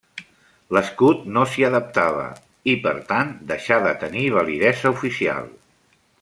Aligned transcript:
L'escut 0.75 1.27
no 1.35 1.43
s'hi 1.51 1.65
adaptava 1.67 2.23
i, 2.73 2.75
per 2.87 2.95
tant, 3.13 3.37
deixà 3.53 3.79
de 3.85 3.93
tenir 4.05 4.25
validesa 4.39 4.95
oficial. 4.97 5.55